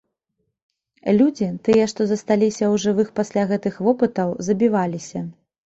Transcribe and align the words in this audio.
Людзі, 1.19 1.49
тыя, 1.67 1.83
што 1.91 2.01
засталіся 2.13 2.65
ў 2.73 2.81
жывых 2.87 3.13
пасля 3.21 3.47
гэтых 3.55 3.79
вопытаў, 3.91 4.35
забіваліся. 4.51 5.19